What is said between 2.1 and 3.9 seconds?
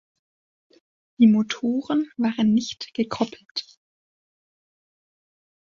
waren nicht gekoppelt.